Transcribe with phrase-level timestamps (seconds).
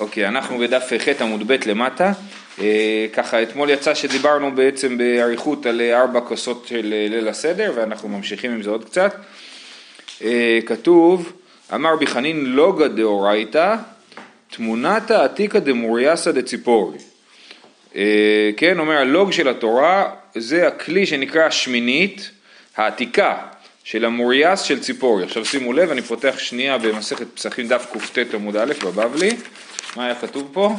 [0.00, 2.12] אוקיי, אנחנו בדף ח' עמוד ב' למטה.
[2.60, 8.52] אה, ככה, אתמול יצא שדיברנו בעצם באריכות על ארבע כוסות של ליל הסדר, ואנחנו ממשיכים
[8.52, 9.14] עם זה עוד קצת.
[10.24, 11.32] אה, כתוב,
[11.74, 13.76] אמר בי חנין לוגה דאורייתא,
[14.50, 16.98] תמונתא עתיקא דמורייסא דציפורי.
[17.96, 22.30] אה, כן, אומר הלוג של התורה זה הכלי שנקרא השמינית
[22.76, 23.36] העתיקה
[23.84, 25.24] של המורייס של ציפורי.
[25.24, 29.30] עכשיו שימו לב, אני פותח שנייה במסכת פסחים דף קט עמוד א' בבבלי.
[29.96, 30.76] מה היה כתוב פה?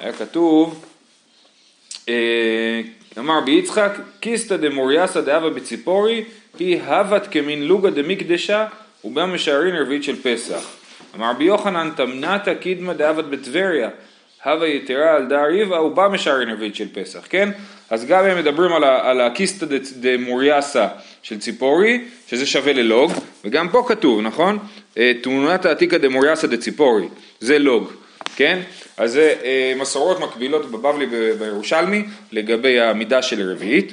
[0.00, 0.84] היה כתוב,
[2.08, 2.80] אה,
[3.18, 6.24] אמר בי יצחק, קיסתא דמורייסא דאבה בציפורי,
[6.58, 8.66] היא הבת כמין לוגה דמקדשה
[9.04, 10.70] ובה משערין רביעית של פסח.
[11.16, 13.88] אמר בי יוחנן, תמנתא קידמא דאבת בטבריה,
[14.44, 17.50] הווה יתרה על דה ריבה ובה משערין רביעית של פסח, כן?
[17.90, 19.66] אז גם הם מדברים על הקיסתא
[20.00, 20.86] דמורייסא
[21.28, 23.12] של ציפורי, שזה שווה ללוג,
[23.44, 24.58] וגם פה כתוב, נכון?
[24.98, 27.08] אה, תמונת העתיקה דמורייסא דציפורי,
[27.40, 27.92] זה לוג,
[28.36, 28.60] כן?
[28.96, 31.06] אז זה אה, מסורות מקבילות בבבלי
[31.38, 33.92] בירושלמי לגבי העמידה של רביעית.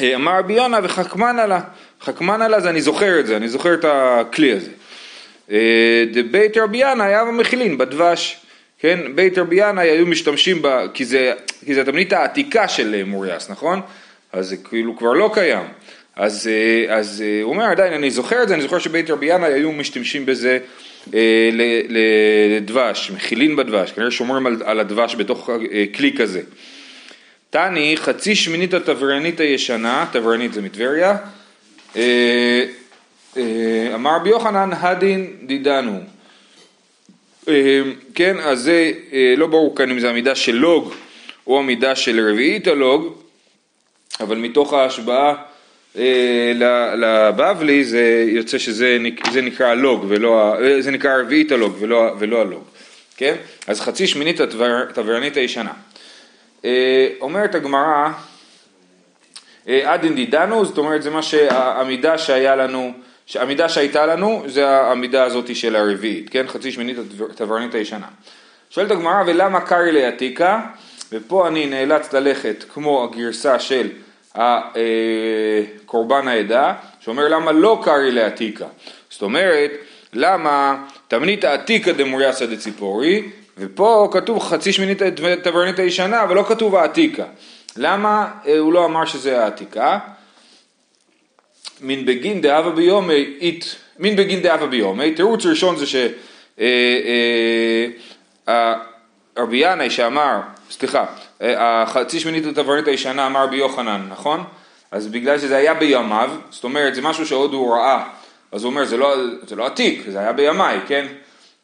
[0.00, 1.60] אה, אמר רבי יונה וחכמנה לה,
[2.02, 4.70] חכמנה לה זה אני זוכר את זה, אני זוכר את הכלי הזה.
[6.12, 8.40] דבית רבי ינא היה במחילין, בדבש,
[8.78, 11.32] כן, בית רבי ינא היו משתמשים בה, כי זה,
[11.66, 13.80] כי זה התבנית העתיקה של מוריאס, נכון?
[14.32, 15.66] אז זה כאילו כבר לא קיים.
[16.16, 19.26] אז, אה, אז אה, הוא אומר עדיין אני זוכר את זה, אני זוכר שבית רבי
[19.26, 20.58] ינאי היו משתמשים בזה
[21.14, 21.50] אה,
[21.88, 25.50] לדבש, מכילים בדבש, כנראה שומרים על, על הדבש בתוך
[25.94, 26.40] כלי כזה.
[27.50, 31.16] תני חצי שמינית התברנית הישנה, תברנית זה מטבריה,
[33.94, 36.00] אמר רבי יוחנן הדין דידנו.
[38.14, 38.92] כן, אז זה
[39.36, 40.94] לא ברור כאן אם זה עמידה של לוג
[41.46, 43.14] או עמידה של רביעית הלוג,
[44.20, 45.34] אבל מתוך ההשבעה
[46.96, 48.98] לבבלי זה יוצא שזה
[49.32, 52.62] זה נקרא הלוג ולא, אה, זה נקרא הרביעית הלוג ולא, ולא הלוג,
[53.16, 53.34] כן?
[53.66, 55.72] אז חצי שמינית התברנית הישנה.
[56.64, 58.08] אה, אומרת הגמרא,
[59.66, 62.92] עדין דידנו, זאת אומרת זה מה שהעמידה שהיה לנו,
[63.34, 66.46] העמידה שהייתה לנו זה העמידה הזאת של הרביעית, כן?
[66.48, 66.96] חצי שמינית
[67.30, 68.06] התברנית הישנה.
[68.70, 70.60] שואלת הגמרא ולמה קרעי לעתיקה?
[71.12, 73.88] ופה אני נאלץ ללכת כמו הגרסה של
[75.86, 78.66] קורבן העדה, שאומר למה לא קרעי לעתיקה.
[79.10, 79.70] זאת אומרת,
[80.12, 83.22] למה תמנית העתיקה דמורייסא דציפורי,
[83.58, 85.02] ופה כתוב חצי שמינית
[85.42, 87.24] תברנית הישנה, אבל לא כתוב העתיקה.
[87.76, 89.98] למה אה, הוא לא אמר שזה העתיקה?
[91.80, 93.38] מן בגין דאבה ביומי,
[93.98, 96.14] מן בגין דאבה ביומי, תירוץ ראשון זה שרבי
[98.48, 98.58] אה,
[99.38, 101.04] אה, ינאי שאמר, סליחה,
[101.40, 104.44] החצי שמינית לתברנית הישנה אמר רבי יוחנן, נכון?
[104.90, 108.04] אז בגלל שזה היה בימיו, זאת אומרת זה משהו שעוד הוא ראה,
[108.52, 109.14] אז הוא אומר זה לא,
[109.46, 111.06] זה לא עתיק, זה היה בימיי, כן?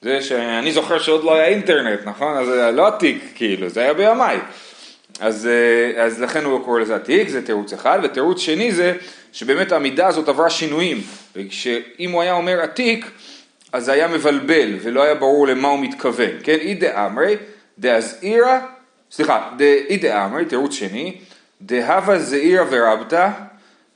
[0.02, 2.36] זה שאני זוכר שעוד לא היה אינטרנט, נכון?
[2.36, 4.38] אז זה לא עתיק כאילו, זה היה בימיי.
[5.20, 8.92] אז, אה, אז לכן הוא קורא לזה עתיק, זה תירוץ אחד, ותירוץ שני זה
[9.32, 11.00] שבאמת העמידה הזאת עברה שינויים,
[11.36, 13.10] ושאם הוא היה אומר עתיק,
[13.72, 16.56] אז זה היה מבלבל ולא היה ברור למה הוא מתכוון, כן?
[16.60, 17.36] אי דאמרי,
[17.78, 18.58] דאזעירא
[19.12, 21.16] סליחה, דאי דאמרי, תירוץ שני,
[21.62, 23.28] דהבה זעירא ורבתא,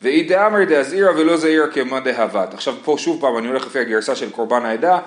[0.03, 2.55] ואי דאמרי דאזעירא ולא זעירא כמה דהבת.
[2.55, 4.99] עכשיו פה שוב פעם אני הולך לפי הגרסה של קורבן העדה,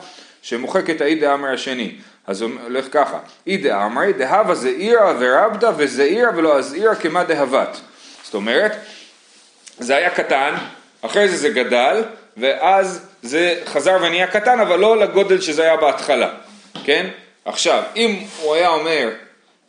[0.42, 1.96] שמוחק את האי דאמרי השני.
[2.28, 7.80] אז הוא הולך ככה, אי דאמרי, דהבה זעירא ורבתא וזעירא ולא אזעירא כמה דהבת.
[8.24, 8.72] זאת אומרת,
[9.80, 10.56] זה היה קטן,
[11.02, 12.04] אחרי זה זה גדל,
[12.38, 16.30] ואז זה חזר ונהיה קטן, אבל לא לגודל שזה היה בהתחלה,
[16.84, 17.10] כן?
[17.46, 19.10] עכשיו, אם הוא היה אומר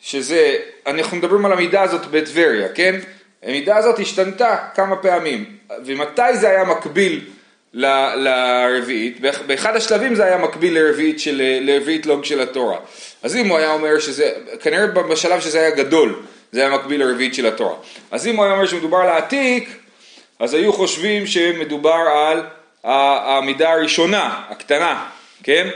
[0.01, 0.57] שזה,
[0.87, 3.01] אנחנו מדברים על המידה הזאת בטבריה, כן?
[3.43, 7.21] המידה הזאת השתנתה כמה פעמים, ומתי זה היה מקביל
[7.75, 9.21] ל, לרביעית?
[9.47, 12.79] באחד השלבים זה היה מקביל לרביעית, של, לרביעית לוג של התורה.
[13.23, 16.23] אז אם הוא היה אומר שזה, כנראה בשלב שזה היה גדול,
[16.53, 17.75] זה היה מקביל לרביעית של התורה.
[18.11, 19.69] אז אם הוא היה אומר שמדובר על העתיק,
[20.39, 22.43] אז היו חושבים שמדובר על
[22.85, 25.09] העמידה הראשונה, הקטנה,
[25.43, 25.69] כן?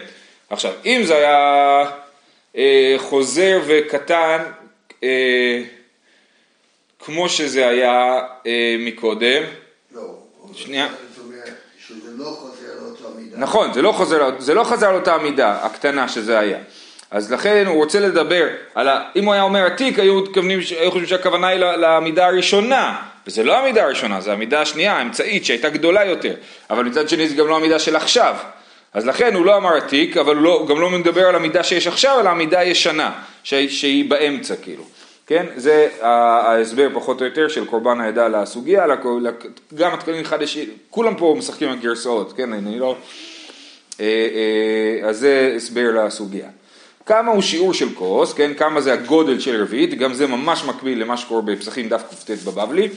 [0.51, 2.04] עכשיו, אם זה היה...
[2.57, 4.43] אה, חוזר וקטן
[5.03, 5.63] אה,
[6.99, 9.43] כמו שזה היה אה, מקודם.
[9.95, 10.19] לא,
[10.55, 10.89] שנייה.
[11.89, 13.39] שזה לא חוזר לאותה מידה.
[13.39, 16.59] נכון, זה לא חוזר, זה לא חזר לאותה מידה הקטנה שזה היה.
[17.11, 19.09] אז לכן הוא רוצה לדבר על ה...
[19.17, 23.59] אם הוא היה אומר עתיק, היו מתכוונים, היו חושבים שהכוונה היא למידה הראשונה, וזה לא
[23.59, 26.35] המידה הראשונה, זה המידה השנייה, האמצעית, שהייתה גדולה יותר,
[26.71, 28.37] אבל מצד שני זה גם לא המידה של עכשיו.
[28.95, 31.87] אז לכן הוא לא אמר עתיק, אבל הוא, לא, גם לא מדבר על המידה שיש
[31.87, 33.13] עכשיו, אלא המידה הישנה,
[33.43, 34.85] שהיא, שהיא באמצע כאילו.
[35.27, 35.47] כן?
[35.57, 38.87] זה ההסבר פחות או יותר של קורבן העדה לסוגיה,
[39.75, 42.53] גם התקנים חדשים, כולם פה משחקים על גרסאות, כן?
[42.53, 42.97] אני לא...
[44.01, 46.49] אה, אה, אז זה הסבר לסוגיה.
[47.07, 51.03] כמה הוא שיעור של כוס, כן, כמה זה הגודל של רביעית, גם זה ממש מקביל
[51.03, 52.89] למה שקורה בפסחים דף קט בבבלי.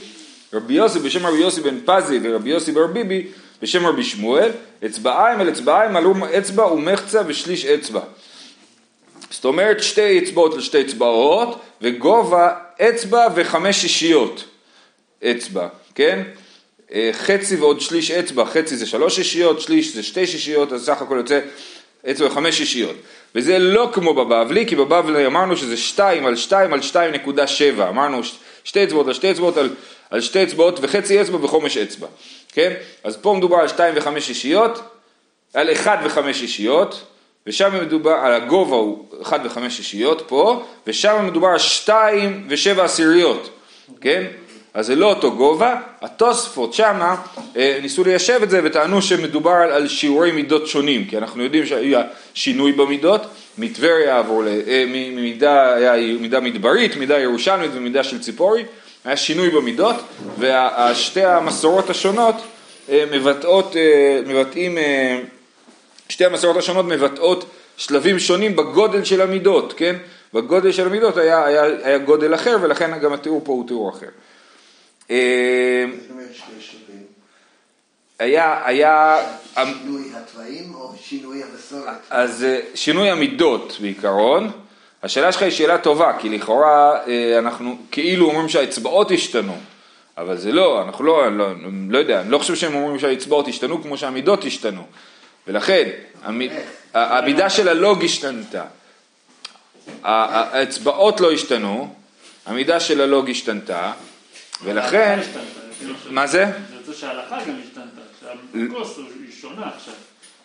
[0.52, 3.26] רבי יוסי בשם רבי יוסי בן פזי ורבי יוסי בר ביבי
[3.62, 4.50] בשם רבי שמואל,
[4.86, 8.00] אצבעיים אל אצבעיים עלו אצבע ומחצה ושליש אצבע.
[9.30, 14.44] זאת אומרת שתי אצבעות לשתי אצבעות וגובה אצבע וחמש שישיות
[15.24, 16.22] אצבע, כן?
[16.94, 21.02] אה, חצי ועוד שליש אצבע, חצי זה שלוש שישיות, שליש זה שתי שישיות, אז סך
[21.02, 21.40] הכל יוצא
[22.10, 22.96] אצבע וחמש שישיות.
[23.34, 27.88] וזה לא כמו בבבלי, כי בבבלי אמרנו שזה שתיים על שתיים על שתיים נקודה שבע,
[27.88, 28.20] אמרנו
[28.64, 29.70] שתי אצבעות על שתי אצבעות על,
[30.10, 32.06] על שתי אצבעות וחצי אצבע וחומש אצבע,
[32.58, 32.72] כן?
[33.04, 34.82] אז פה מדובר על שתיים וחמש שישיות,
[35.54, 37.04] על אחד וחמש שישיות,
[37.46, 43.50] ושם מדובר, על הגובה הוא אחד וחמש שישיות פה, ושם מדובר על שתיים ושבע עשיריות,
[44.00, 44.24] כן?
[44.74, 47.16] אז זה לא אותו גובה, התוספות שמה
[47.56, 52.02] אה, ניסו ליישב את זה וטענו שמדובר על, שיעורי מידות שונים, כי אנחנו יודעים שהיה
[52.34, 53.20] שינוי במידות,
[53.58, 54.84] מטבריה עבור, אה,
[55.76, 58.64] היה מידה מדברית, מידה ירושלמית ומידה של ציפורי,
[59.08, 59.96] היה שינוי במידות,
[60.38, 62.34] ושתי המסורות השונות
[62.88, 63.76] אה, מבטאות,
[64.26, 64.78] מבטאים,
[66.08, 69.96] שתי המסורות השונות מבטאות שלבים שונים בגודל של המידות, כן?
[70.34, 74.08] בגודל של המידות היה, היה, היה גודל אחר ולכן גם התיאור פה הוא תיאור אחר.
[78.18, 79.22] היה, היה...
[79.54, 81.98] שינוי התוואים או שינוי המסורת?
[82.10, 84.50] אז אה, שינוי המידות בעיקרון.
[85.02, 89.56] השאלה שלך היא שאלה טובה, כי לכאורה אה, אנחנו כאילו אומרים שהאצבעות השתנו,
[90.18, 91.46] אבל זה לא, אנחנו לא, לא,
[91.88, 94.86] לא יודע, אני לא חושב שהם אומרים שהאצבעות השתנו כמו שהמידות השתנו,
[95.46, 95.88] ולכן
[96.94, 98.64] המידה של הלוג השתנתה,
[100.02, 101.94] האצבעות לא השתנו,
[102.46, 103.92] המידה של הלוג השתנתה,
[104.64, 105.20] ולכן,
[106.10, 106.44] מה זה?
[106.44, 109.94] זה יוצא שההלכה גם השתנתה, שהכוס היא שונה עכשיו.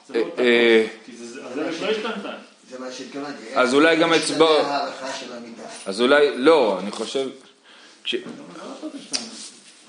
[0.07, 1.41] זה לא אה, כי זה
[1.81, 2.31] לא השתנתה.
[2.71, 3.43] זה מה שהתכוונתי.
[3.55, 4.65] אז אולי גם אצבעות.
[5.85, 7.27] אז אולי, לא, אני חושב...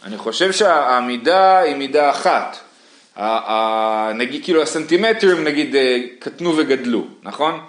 [0.04, 2.56] אני חושב שהעמידה היא מידה אחת.
[4.14, 7.60] נגיד כאילו הסנטימטרים נגיד אה, קטנו וגדלו, נכון?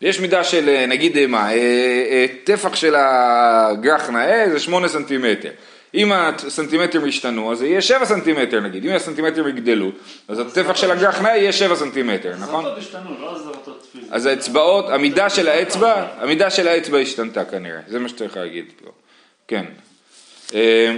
[0.00, 1.48] יש מידה של אה, נגיד מה,
[2.44, 5.50] טפח של הגרח נאה זה שמונה סנטימטר.
[5.94, 9.90] אם הסנטימטרים ישתנו, אז זה יהיה 7 סנטימטר נגיד, אם הסנטימטרים יגדלו,
[10.28, 12.64] אז הטפח של הגחנה יהיה 7 סנטימטר, נכון?
[12.64, 13.38] לא
[14.10, 18.90] אז האצבעות, המידה של האצבע, המידה של האצבע השתנתה כנראה, זה מה שצריך להגיד פה,
[19.48, 19.64] כן.
[20.54, 20.96] אה,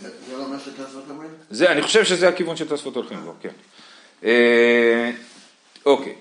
[0.00, 0.08] זה
[0.38, 1.30] לא מה שתוספות אומרים?
[1.50, 3.48] זה, אני חושב שזה הכיוון שתוספות הולכים בו, כן.
[4.24, 5.10] אה,
[5.86, 6.14] אוקיי,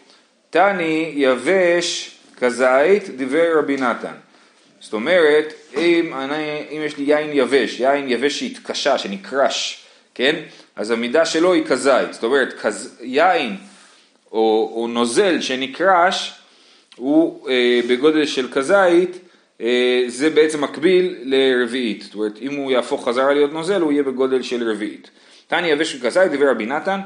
[0.50, 4.14] תני יבש כזית דיבר רבי נתן.
[4.80, 9.86] זאת אומרת, אם, אני, אם יש לי יין יבש, יין יבש שהתקשה, שנקרש,
[10.16, 10.36] כן?
[10.76, 12.14] אז המידה שלו היא כזית.
[12.14, 13.56] זאת אומרת, כז, יין
[14.32, 16.34] או, או נוזל שנקרש
[16.96, 19.20] הוא אה, בגודל של כזית,
[19.62, 22.02] אה, זה בעצם מקביל לרביעית.
[22.02, 25.10] זאת אומרת, אם הוא יהפוך חזרה להיות נוזל, הוא יהיה בגודל של רביעית.
[25.48, 27.00] תני יבש וכזית, דבר רבי נתן,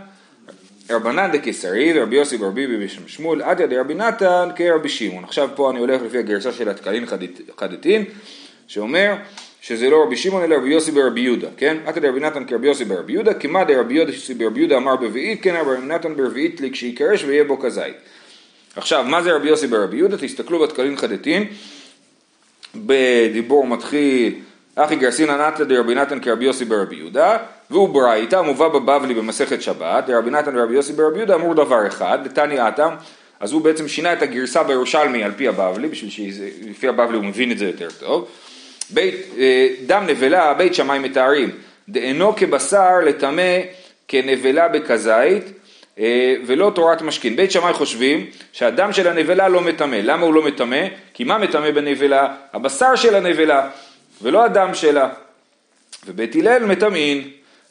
[0.89, 5.23] רבנן דקיסרי ורבי יוסי ברבי בשם שמואל, עד ידי רבי נתן כרבי שמעון.
[5.23, 7.05] עכשיו פה אני הולך לפי הגרסה של התקלין
[7.57, 8.05] חדתין,
[8.67, 9.15] שאומר
[9.61, 11.77] שזה לא רבי שמעון אלא רבי יוסי ברבי יהודה, כן?
[11.85, 15.43] עד ידי רבי נתן כרבי יוסי ברבי יהודה, כמה דרבי יוסי ברבי יהודה אמר ברביעית,
[15.43, 17.95] כן רבי נתן ברביעית לי כשיקרש ויהיה בו כזית.
[18.75, 20.17] עכשיו, מה זה רבי יוסי ברבי יהודה?
[20.17, 21.45] תסתכלו בתקלין חדתין,
[22.75, 24.35] בדיבור מתחיל
[24.75, 27.37] אחי גרסינא נתא דרבי נתן כרבי יוסי ברבי יהודה,
[27.71, 32.19] והוא ברייתא מובא בבבלי במסכת שבת, דרבי נתן ורבי יוסי ברבי יהודה אמור דבר אחד,
[32.23, 32.95] דתני עתם,
[33.39, 37.51] אז הוא בעצם שינה את הגרסה בירושלמי על פי הבבלי, בשביל שלפי הבבלי הוא מבין
[37.51, 38.27] את זה יותר טוב.
[38.89, 41.49] בית, אה, דם נבלה, בית שמאי מתארים,
[41.89, 43.59] דאינו כבשר לטמא
[44.07, 45.43] כנבלה בכזית,
[45.99, 47.35] אה, ולא תורת משכין.
[47.35, 49.95] בית שמאי חושבים שהדם של הנבלה לא מטמא.
[50.03, 50.85] למה הוא לא מטמא?
[51.13, 52.35] כי מה מטמא בנבלה?
[52.53, 53.69] הבשר של הנבלה.
[54.21, 55.09] ולא הדם שלה.
[56.07, 57.29] ובית הלל מטמאין.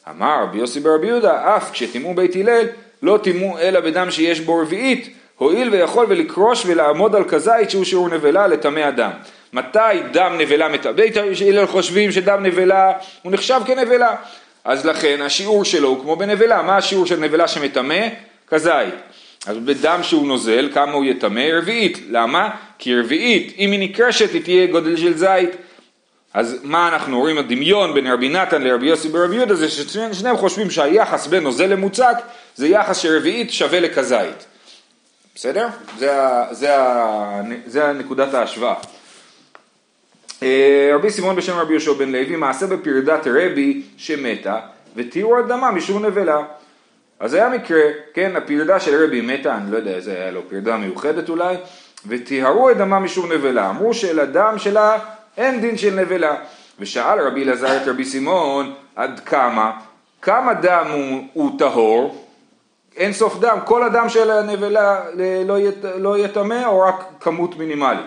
[0.09, 2.65] אמר רבי יוסי ברבי יהודה, אף כשטימאו בית הלל,
[3.03, 8.09] לא טימאו אלא בדם שיש בו רביעית, הואיל ויכול ולקרוש ולעמוד על כזית שהוא שיעור
[8.09, 9.11] נבלה לטמא הדם.
[9.53, 9.79] מתי
[10.11, 10.91] דם נבלה מטמא?
[10.91, 12.91] בית הלל חושבים שדם נבלה
[13.21, 14.15] הוא נחשב כנבלה.
[14.63, 16.61] אז לכן השיעור שלו הוא כמו בנבלה.
[16.61, 18.07] מה השיעור של נבלה שמטמא?
[18.47, 18.93] כזית.
[19.45, 21.47] אז בדם שהוא נוזל, כמה הוא יטמא?
[21.53, 21.97] רביעית.
[22.09, 22.49] למה?
[22.79, 25.49] כי רביעית, אם היא נקרשת, היא תהיה גודל של זית.
[26.33, 30.69] אז מה אנחנו רואים, הדמיון בין רבי נתן לרבי יוסי ברבי יהודה זה ששניהם חושבים
[30.69, 32.15] שהיחס בין נוזל למוצק
[32.55, 34.45] זה יחס שרביעית שווה לכזית.
[35.35, 35.67] בסדר?
[35.97, 36.11] זה,
[36.51, 36.75] זה,
[37.65, 38.73] זה נקודת ההשוואה.
[40.43, 44.59] אה, רבי סימון בשם רבי יהושע בן לוי מעשה בפרדת רבי שמתה
[44.95, 46.43] ותיאור אדמה משום נבלה.
[47.19, 47.81] אז היה מקרה,
[48.13, 51.55] כן, הפרדה של רבי מתה, אני לא יודע איזה היה לו, פרדה מיוחדת אולי,
[52.07, 54.99] וטיהרו את דמה משום נבלה, אמרו שלדם שלה
[55.37, 56.35] אין דין של נבלה.
[56.79, 59.71] ושאל רבי אלעזר את רבי סימון, עד כמה,
[60.21, 62.27] כמה דם הוא, הוא טהור?
[62.95, 65.01] אין סוף דם, כל הדם של הנבלה
[65.45, 68.05] לא יהיה לא טמא או רק כמות מינימלית.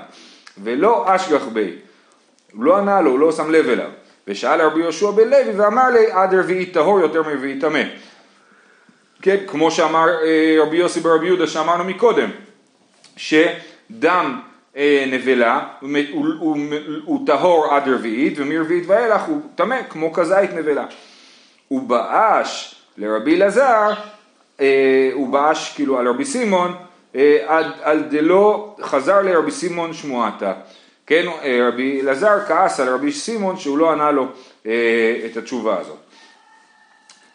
[0.63, 1.77] ולא אשגח בי,
[2.61, 3.91] לא ענה לו, לא שם לב אליו.
[4.29, 7.83] ושאל רבי יהושע בן לוי ואמר לי עד רביעי טהור יותר מרביעי טמא.
[9.23, 12.31] כן, כמו שאמר אה, רבי יוסי ברבי יהודה שאמרנו מקודם,
[13.17, 13.41] שדם
[14.05, 14.56] אה,
[15.07, 16.57] נבלה הוא, הוא, הוא,
[17.05, 20.87] הוא טהור עד רביעית ומרביעית ואילך הוא טמא כמו כזית נבלה.
[21.71, 23.93] ובאש לרבי אלעזר,
[24.61, 26.75] אה, הוא באש כאילו על רבי סימון,
[27.47, 30.53] עד, על דלא חזר לרבי סימון שמועתה.
[31.07, 31.27] כן,
[31.69, 34.27] רבי אלעזר כעס על רבי סימון שהוא לא ענה לו
[35.31, 35.97] את התשובה הזאת.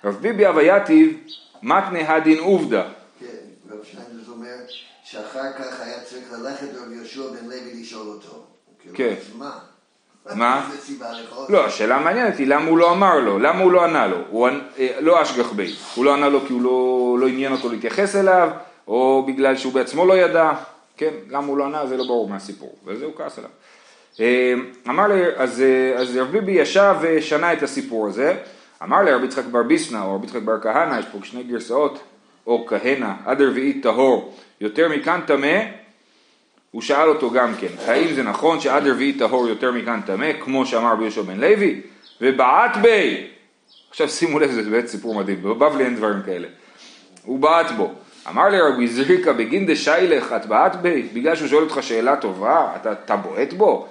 [0.03, 1.17] רב ביבי אבייתיב
[1.63, 2.83] מתנה הדין עובדה.
[3.19, 3.25] כן,
[3.69, 4.47] רב שטיינזרס אומר
[5.11, 8.45] שאחר כך היה צריך ללכת לרב יהושע בן לוי לשאול אותו.
[8.81, 9.13] כאילו, כן.
[9.37, 9.51] מה?
[10.35, 10.69] מה?
[11.49, 14.47] לא, השאלה המעניינת היא למה הוא לא אמר לו, למה הוא לא ענה לו, הוא
[14.79, 18.15] אה, לא אשגח בי, הוא לא ענה לו כי הוא לא, לא עניין אותו להתייחס
[18.15, 18.49] אליו,
[18.87, 20.51] או בגלל שהוא בעצמו לא ידע,
[20.97, 23.49] כן, למה הוא לא ענה זה לא ברור מהסיפור, וזה הוא כעס עליו.
[24.19, 24.53] אה,
[24.89, 28.37] אמר לי, אז, אה, אז רב ביבי ישב ושנה את הסיפור הזה,
[28.83, 31.99] אמר לרבי יצחק בר ביסנא או רבי יצחק בר כהנא, יש פה שני גרסאות,
[32.47, 35.59] או כהנא, עד רביעית טהור, יותר מכאן טמא,
[36.71, 40.65] הוא שאל אותו גם כן, האם זה נכון שעד רביעית טהור יותר מכאן טמא, כמו
[40.65, 41.81] שאמר רבי יהושע בן לוי,
[42.21, 43.27] ובעט בי,
[43.89, 46.47] עכשיו שימו לב, זה באמת סיפור מדהים, בבבלי אין דברים כאלה,
[47.25, 47.91] הוא בעט בו,
[48.29, 52.91] אמר לרבי זריקה בגין דשיילך את בעט בי, בגלל שהוא שואל אותך שאלה טובה, אתה,
[52.91, 53.87] אתה בועט בו?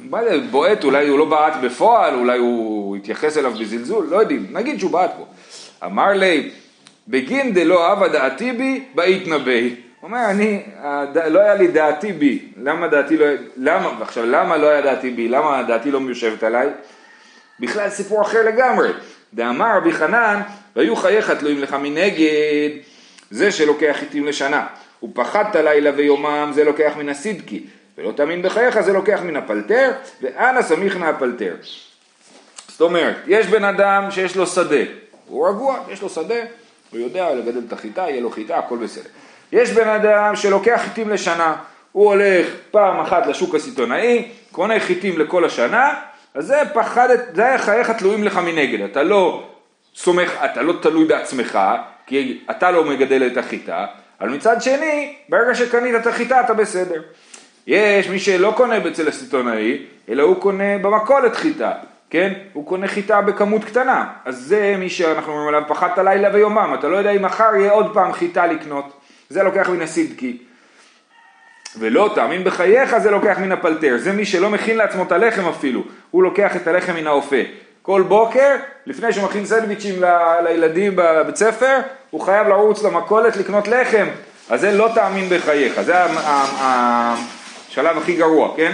[0.00, 4.46] מה זה בועט, אולי הוא לא בעט בפועל, אולי הוא התייחס אליו בזלזול, לא יודעים,
[4.50, 5.26] נגיד שהוא בעט בו.
[5.84, 6.50] אמר לי,
[7.08, 9.36] בגין דלא הווה דעתי בי, בעיתנא.
[10.00, 10.62] הוא אומר, אני.
[11.30, 13.26] לא היה לי דעתי בי, למה דעתי לא,
[13.56, 16.68] למה, עכשיו למה לא היה דעתי בי, למה דעתי לא מיושבת עליי?
[17.60, 18.88] בכלל סיפור אחר לגמרי.
[19.34, 20.40] דאמר רבי חנן,
[20.76, 22.70] והיו חייך תלויים לך מנגד,
[23.30, 24.66] זה שלוקח חיטים לשנה.
[25.02, 27.66] ופחדת לילה ויומם, זה לוקח מן הסידקי.
[27.98, 31.54] ולא תאמין בחייך זה לוקח מן הפלטר, ואנא סמיכנא אפלטר.
[32.68, 34.84] זאת אומרת, יש בן אדם שיש לו שדה,
[35.26, 36.40] הוא רגוע, יש לו שדה,
[36.90, 39.10] הוא יודע לגדל את החיטה, יהיה לו חיטה, הכל בסדר.
[39.52, 41.56] יש בן אדם שלוקח חיטים לשנה,
[41.92, 45.94] הוא הולך פעם אחת לשוק הסיטונאי, קונה חיטים לכל השנה,
[46.34, 49.42] אז זה פחדת, זה חייך תלויים לך מנגד, אתה לא
[49.94, 51.58] סומך, אתה לא תלוי בעצמך,
[52.06, 53.86] כי אתה לא מגדל את החיטה,
[54.20, 57.02] אבל מצד שני, ברגע שקנית את החיטה אתה בסדר.
[57.66, 61.72] יש מי שלא קונה אצל הסיטונאי, אלא הוא קונה במכולת חיטה,
[62.10, 62.32] כן?
[62.52, 64.06] הוא קונה חיטה בכמות קטנה.
[64.24, 67.72] אז זה מי שאנחנו אומרים עליו, פחדת לילה ויומם, אתה לא יודע אם מחר יהיה
[67.72, 69.05] עוד פעם חיטה לקנות.
[69.30, 70.38] זה לוקח מן הסידקי.
[71.78, 75.82] ולא תאמין בחייך זה לוקח מן הפלטר, זה מי שלא מכין לעצמו את הלחם אפילו,
[76.10, 77.36] הוא לוקח את הלחם מן האופה.
[77.82, 78.56] כל בוקר,
[78.86, 81.78] לפני שהוא מכין סנדוויצ'ים ל- לילדים בבית ספר,
[82.10, 84.06] הוא חייב לרוץ למכולת לקנות לחם,
[84.50, 85.94] אז זה לא תאמין בחייך, זה
[86.60, 88.72] השלב הכי גרוע, כן?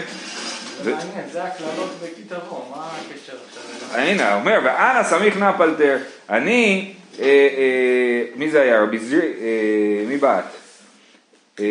[0.82, 4.00] זה מעניין, זה הקללות בכיתבו, מה הקשר עכשיו?
[4.00, 5.96] הנה, אומר, ואנא סמיך נא פלטר,
[6.30, 6.92] אני,
[8.36, 8.82] מי זה היה?
[8.82, 10.44] רבי זרי, אה, מי בעט?
[11.60, 11.64] אה,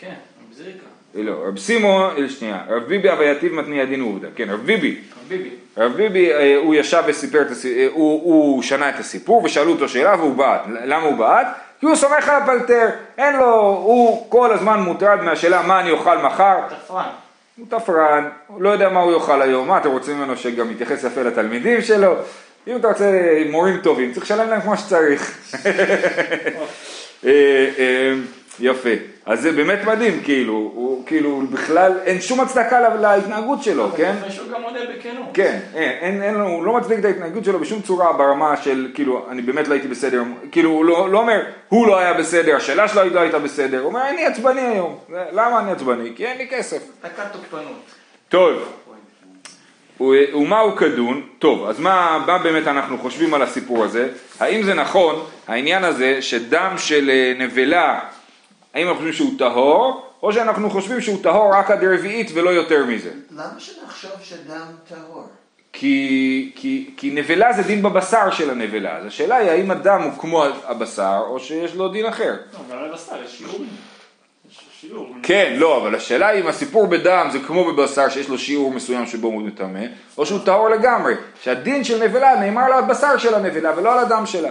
[0.00, 0.14] כן,
[0.52, 0.86] זריקה.
[1.14, 4.96] לא, רב סימון, אה, שנייה, רב ביבי אבייתיב מתניע דין עובדה, כן, רב ביבי.
[5.76, 7.42] רב ביבי, אה, הוא ישב וסיפר,
[7.92, 11.46] הוא, שנה את הסיפור ושאלו אותו שאלה והוא בעט, למה הוא בעט?
[11.80, 16.18] כי הוא סומך על הפלטר, אין לו, הוא כל הזמן מוטרד מהשאלה מה אני אוכל
[16.18, 17.08] מחר, תפרן.
[17.56, 21.04] הוא תפרן, הוא לא יודע מה הוא יאכל היום, מה אתם רוצים ממנו שגם יתייחס
[21.04, 22.14] יפה לתלמידים שלו?
[22.68, 23.10] אם אתה רוצה
[23.50, 25.38] מורים טובים, צריך לשלם להם כמו שצריך.
[27.24, 27.30] אה,
[27.78, 28.12] אה,
[28.60, 28.88] יפה,
[29.26, 34.14] אז זה באמת מדהים, כאילו, הוא כאילו בכלל, אין שום הצדקה לה- להתנהגות שלו, כן?
[34.20, 35.26] אבל שהוא גם עונה בכנות.
[35.34, 39.26] כן, אין, אין, אין הוא לא מצדיק את ההתנהגות שלו בשום צורה ברמה של כאילו,
[39.30, 42.88] אני באמת לא הייתי בסדר, כאילו הוא לא, לא אומר, הוא לא היה בסדר, השאלה
[42.88, 44.98] שלו לא הייתה בסדר, הוא אומר, אני עצבני היום,
[45.32, 46.12] למה אני עצבני?
[46.16, 46.82] כי אין לי כסף.
[47.04, 47.82] דקת תוקפנות.
[48.28, 48.52] טוב,
[50.02, 51.22] ומה הוא כדון?
[51.38, 54.08] טוב, אז מה, מה באמת אנחנו חושבים על הסיפור הזה?
[54.40, 58.00] האם זה נכון, העניין הזה, שדם של אה, נבלה,
[58.74, 62.84] האם אנחנו חושבים שהוא טהור, או שאנחנו חושבים שהוא טהור רק עד רביעית ולא יותר
[62.86, 63.10] מזה?
[63.30, 65.26] למה שנחשוב שדם טהור?
[65.72, 70.12] כי, כי, כי נבלה זה דין בבשר של הנבלה, אז השאלה היא האם הדם הוא
[70.18, 72.34] כמו הבשר או שיש לו דין אחר.
[72.66, 73.68] אבל על הבשר יש שיעורים.
[74.88, 75.08] שיעור.
[75.22, 79.06] כן, לא, אבל השאלה היא אם הסיפור בדם זה כמו בבשר שיש לו שיעור מסוים
[79.06, 79.80] שבו הוא מטמא,
[80.18, 84.22] או שהוא טהור לגמרי, שהדין של נבלה נאמר על הבשר של הנבלה ולא על הדם
[84.26, 84.48] שלה.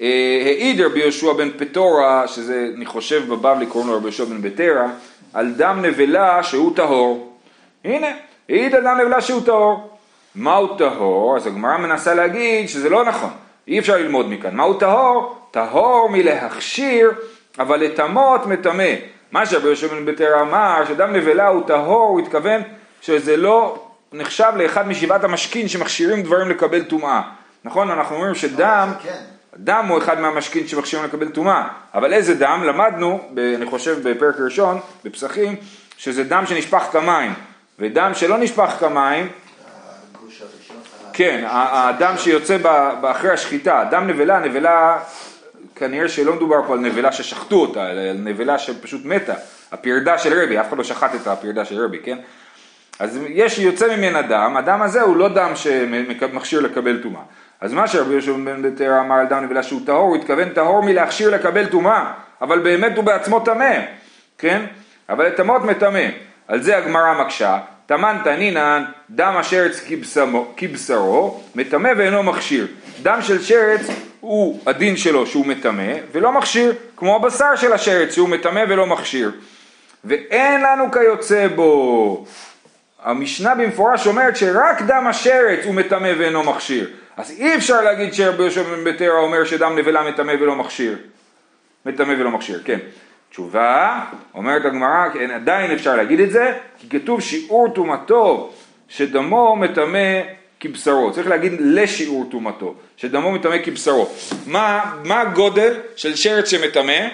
[0.00, 4.42] אה, העיד רבי יהושע בן פטורה, שזה אני חושב בבבלי קוראים לו רבי יהושע בן
[4.42, 4.86] בטרה,
[5.34, 7.36] על דם נבלה שהוא טהור.
[7.84, 8.08] הנה,
[8.48, 9.98] העיד על דם נבלה שהוא טהור.
[10.34, 11.36] מהו טהור?
[11.36, 13.30] אז הגמרא מנסה להגיד שזה לא נכון,
[13.68, 14.56] אי אפשר ללמוד מכאן.
[14.56, 15.36] מהו טהור?
[15.50, 17.10] טהור מלהכשיר,
[17.58, 18.84] אבל לטמות מטמא.
[19.32, 22.62] מה שרבי יהושע בן בטרה אמר, שדם נבלה הוא טהור, הוא התכוון
[23.00, 27.20] שזה לא נחשב לאחד משבעת המשכין שמכשירים דברים לקבל טומאה.
[27.64, 27.90] נכון?
[27.90, 28.92] אנחנו אומרים שדם...
[29.02, 29.16] כן.
[29.56, 32.62] דם הוא אחד מהמשכין שמכשירים לקבל טומאה, אבל איזה דם?
[32.66, 35.56] למדנו, ב, אני חושב בפרק ראשון, בפסחים,
[35.96, 37.34] שזה דם שנשפך כמים,
[37.78, 39.28] ודם שלא נשפך כמים,
[40.14, 40.76] הגוש הראשון.
[40.76, 42.56] ה- כן, הדם שיוצא
[43.02, 44.98] אחרי השחיטה, דם נבלה, נבלה,
[45.78, 49.34] כנראה שלא מדובר פה על נבלה ששחטו אותה, אלא על נבלה שפשוט מתה,
[49.72, 52.18] הפרדה של רבי, אף אחד לא שחט את הפרדה של רבי, כן?
[52.98, 57.22] אז יש, יוצא ממנה דם, הדם הזה הוא לא דם שמכשיר לקבל טומאה.
[57.60, 60.82] אז מה שרבי יהושע בן בטרה אמר על דם נבלה שהוא טהור, הוא התכוון טהור
[60.82, 63.74] מלהכשיר לקבל טומאה, אבל באמת הוא בעצמו טמא,
[64.38, 64.64] כן?
[65.08, 66.06] אבל לטמאות מטמא.
[66.48, 67.58] על זה הגמרא מקשה,
[67.88, 69.84] טמן תנינן, דם השרץ
[70.56, 72.66] כבשרו, מטמא ואינו מכשיר.
[73.02, 73.80] דם של שרץ
[74.20, 79.30] הוא הדין שלו שהוא מטמא ולא מכשיר, כמו הבשר של השרץ שהוא מטמא ולא מכשיר.
[80.04, 82.26] ואין לנו כיוצא בו.
[83.04, 86.90] המשנה במפורש אומרת שרק דם השרץ הוא מטמא ואינו מכשיר.
[87.16, 90.98] אז אי אפשר להגיד שרבי יהושע בן בטרה אומר שדם נבלה מטמא ולא מכשיר.
[91.86, 92.78] מטמא ולא מכשיר, כן.
[93.30, 94.04] תשובה,
[94.34, 98.52] אומרת הגמרא, כן, עדיין אפשר להגיד את זה, כי כתוב שיעור טומאתו
[98.88, 100.20] שדמו מטמא
[100.60, 101.12] כבשרו.
[101.12, 104.10] צריך להגיד לשיעור טומאתו, שדמו מטמא כבשרו.
[104.46, 107.08] מה, מה הגודל של שרץ שמטמא?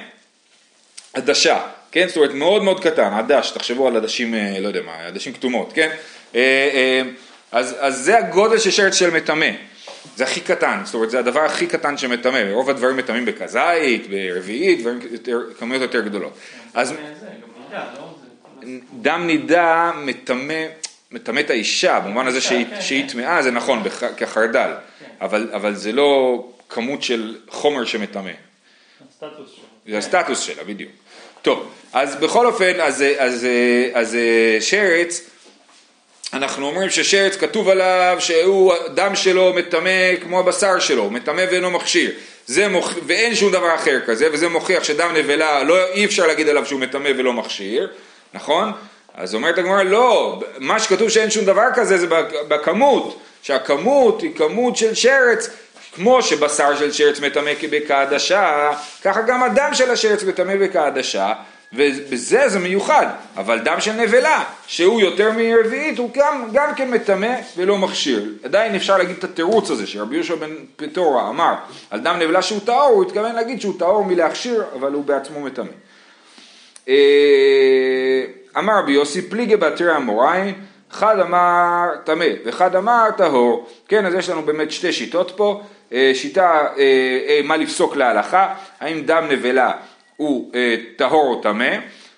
[1.15, 1.61] עדשה,
[1.93, 2.09] כן?
[2.09, 5.73] זאת אומרת מאוד מאוד קטן, עדש, תחשבו על עדשים, אה, לא יודע מה, עדשים כתומות,
[5.75, 5.91] כן?
[6.35, 6.41] אה,
[6.75, 7.03] אה,
[7.53, 9.47] אז, אז זה הגודל של שרץ של מטמא,
[10.17, 14.81] זה הכי קטן, זאת אומרת זה הדבר הכי קטן שמטמא, רוב הדברים מטמאים בכזית, ברביעית,
[14.81, 16.33] דברים יותר, כמויות יותר גדולות.
[16.75, 16.99] אז לא?
[19.03, 20.65] דם נידה מטמא,
[21.11, 23.07] מטמא את האישה, במובן הזה שהיא, כן, כן.
[23.09, 23.83] טמאה זה נכון,
[24.17, 24.73] כחרדל,
[25.21, 28.31] אבל, אבל זה לא כמות של חומר שמטמא.
[29.11, 29.65] הסטטוס שלו.
[29.91, 30.93] זה הסטטוס שלה, בדיוק.
[31.43, 33.47] טוב, אז בכל אופן, אז, אז,
[33.95, 34.17] אז
[34.61, 35.31] שרץ,
[36.35, 42.11] אנחנו אומרים ששרץ כתוב עליו שהוא, דם שלו מטמא כמו הבשר שלו, מטמא ואינו מכשיר.
[42.47, 42.95] זה מוכ...
[43.07, 46.81] ואין שום דבר אחר כזה, וזה מוכיח שדם נבלה, לא, אי אפשר להגיד עליו שהוא
[46.81, 47.89] מטמא ולא מכשיר,
[48.35, 48.73] נכון?
[49.15, 52.07] אז אומרת הגמרא, לא, מה שכתוב שאין שום דבר כזה זה
[52.49, 55.51] בכמות, שהכמות היא כמות של שרץ,
[55.95, 57.53] כמו שבשר של שרץ מטמא
[57.89, 61.33] כעדשה, ככה גם הדם של השרץ מטמא בכעדשה,
[61.75, 63.07] ובזה זה מיוחד,
[63.37, 68.25] אבל דם של נבלה, שהוא יותר מרביעית, הוא גם, גם כן מטמא ולא מכשיר.
[68.45, 71.55] עדיין אפשר להגיד את התירוץ הזה, שרבי יהושע בן פטורה אמר
[71.91, 75.71] על דם נבלה שהוא טהור, הוא התכוון להגיד שהוא טהור מלהכשיר, אבל הוא בעצמו מטמא.
[76.89, 78.25] אה,
[78.59, 80.55] אמר רבי יוסי פליגי בתרא אמוריים,
[80.93, 86.11] אחד אמר טמא ואחד אמר טהור, כן אז יש לנו באמת שתי שיטות פה, אה,
[86.15, 89.73] שיטה אה, מה לפסוק להלכה, האם דם נבלה
[90.17, 91.77] הוא אה, טהור או טמא,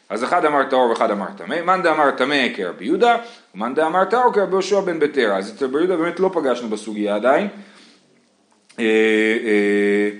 [0.08, 3.16] אז אחד אמר טהור ואחד אמר טמא, מאן דאמר טמא כרבי יהודה,
[3.54, 7.14] ומאן דאמר טהור כרבי יהושע בן בטרה, אז את רבי יהודה באמת לא פגשנו בסוגיה
[7.14, 7.48] עדיין,
[8.78, 8.84] אה,
[9.44, 10.10] אה,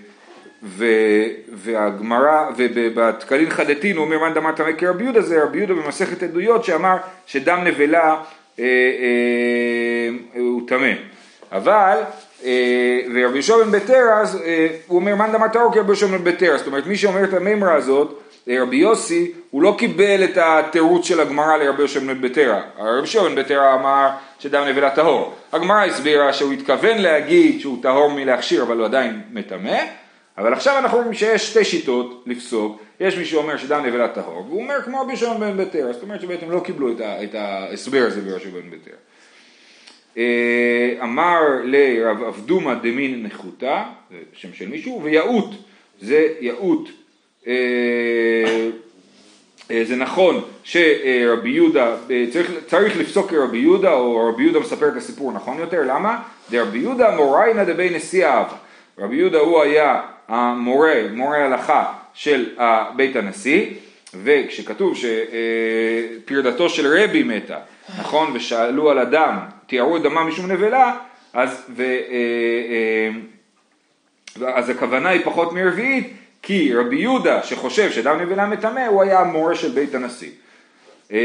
[0.62, 6.22] ו- והגמרא, ובתקלין חדתין הוא אומר מאן דאמר טמא כרבי יהודה זה רבי יהודה במסכת
[6.22, 8.22] עדויות שאמר שדם נבלה
[8.58, 10.92] אה, אה, הוא טמא,
[11.52, 11.98] אבל
[12.42, 16.58] ורבי יהושע בן בטרה אז אה, הוא אומר מאן דאמר טהור כרבי יהושע בן בטרה,
[16.58, 21.20] זאת אומרת מי שאומר את המימרה הזאת רבי יוסי, הוא לא קיבל את התירוץ של
[21.20, 22.62] הגמרא לרבי יהושע בן בטרה.
[22.78, 25.34] רבי יהושע בן בטרה אמר שדם נבלה טהור.
[25.52, 29.78] הגמרא הסבירה שהוא התכוון להגיד שהוא טהור מלהכשיר, אבל הוא עדיין מטמא.
[30.38, 32.82] אבל עכשיו אנחנו רואים שיש שתי שיטות לפסוק.
[33.00, 35.92] יש מי שאומר שדם נבלה טהור, והוא אומר כמו רבי יהושע בן בטרה.
[35.92, 38.96] זאת אומרת שבעצם לא קיבלו את ההסבר הזה ברבי יהושע בן בטרה.
[40.16, 45.50] אה, אמר לרב אבדומה דמין נחותה, זה שם של מישהו, ויהות,
[46.00, 46.88] זה יהות.
[47.46, 47.54] אה,
[49.70, 51.96] אה, זה נכון שרבי יהודה,
[52.32, 56.22] צריך, צריך לפסוק כרבי יהודה, או רבי יהודה מספר את הסיפור נכון יותר, למה?
[56.50, 58.44] דרבי יהודה מוריינה דבי נשיאיו.
[58.98, 62.46] רבי יהודה הוא היה המורה, מורה הלכה של
[62.96, 63.66] בית הנשיא,
[64.22, 67.58] וכשכתוב שפרדתו של רבי מתה,
[67.98, 70.98] נכון, ושאלו על הדם, תיארו את דמה משום נבלה,
[71.32, 73.10] אז, ו, אה,
[74.42, 79.20] אה, אז הכוונה היא פחות מרביעית, כי רבי יהודה שחושב שדם נבלה מטמא הוא היה
[79.20, 80.30] המורה של בית הנשיא.
[81.12, 81.18] אה,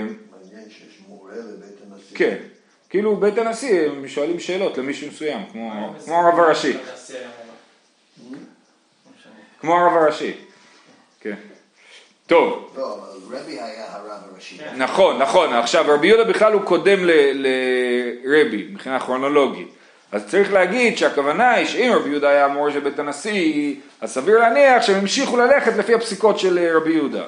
[0.00, 2.16] מעניין שיש מורה לבית הנשיא.
[2.16, 2.36] כן,
[2.90, 6.76] כאילו בית הנשיא הם שואלים שאלות למישהו מסוים, כמו כמו הרב הראשי,
[9.60, 10.32] כמו הרב הראשי.
[11.20, 11.34] כן.
[12.26, 14.58] טוב, לא, אבל רבי היה הרב הראשי.
[14.76, 17.46] נכון, נכון, עכשיו רבי יהודה בכלל הוא קודם ל-
[18.24, 19.68] לרבי מבחינה כרונולוגית,
[20.12, 24.38] אז צריך להגיד שהכוונה היא שאם רבי יהודה היה המורה של בית הנשיא, אז סביר
[24.38, 27.24] להניח שהם המשיכו ללכת לפי הפסיקות של אה, רבי יהודה.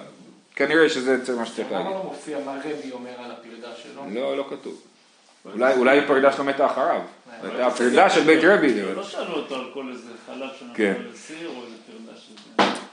[0.56, 1.94] כנראה שזה צריך מה שצריך למה להגיד.
[1.96, 4.02] לא מופיע מה רבי אומר על הפרדה שלו?
[4.14, 4.80] לא, לא כתוב.
[5.52, 7.00] אולי, אולי הפרידה שלו מתה אחריו.
[7.42, 8.82] הייתה הפרידה של בית רבי.
[8.96, 10.92] לא שאלו אותו על כל איזה חלב כן.
[10.98, 11.76] שנתנו לסיר או איזה.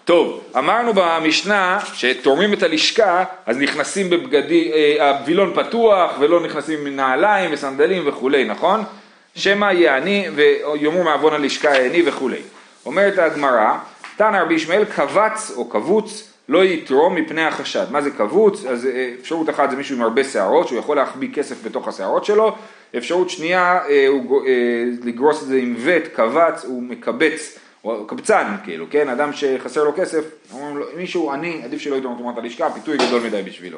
[0.06, 6.96] טוב, אמרנו במשנה שתורמים את הלשכה, אז נכנסים בבגדי, אה, הווילון פתוח ולא נכנסים עם
[6.96, 8.84] נעליים וסנדלים וכולי, נכון?
[9.36, 12.42] שמא יעני ויאמרו מעוון הלשכה העני וכולי.
[12.86, 13.78] אומרת הגמרא,
[14.18, 17.86] תנא רבי ישמעאל קבץ או קבוץ לא יתרום מפני החשד.
[17.92, 18.66] מה זה קבוץ?
[18.66, 22.26] אז אה, אפשרות אחת זה מישהו עם הרבה שערות, שהוא יכול להחביא כסף בתוך השערות
[22.26, 22.56] שלו.
[22.98, 24.52] אפשרות שנייה, אה, הוא אה,
[25.04, 29.10] לגרוס את זה עם וט, קבץ, הוא מקבץ, או קבצן כאילו, כן?
[29.10, 33.22] אדם שחסר לו כסף, אומרים לו, מישהו עני, עדיף שלא יתרום תרומת הלשכה, פיתוי גדול
[33.22, 33.78] מדי בשבילו.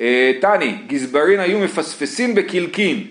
[0.00, 3.06] אה, תני, גזברין היו מפספסים בקלקין,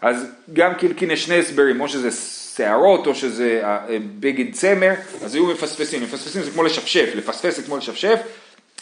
[0.00, 2.10] אז גם קלקין יש שני הסברים, או שזה
[2.56, 7.56] שערות או שזה אה, אה, בגד צמר, אז היו מפספסים, מפספסים זה כמו לשפשף, לפספס
[7.56, 8.20] זה כמו לשפשף,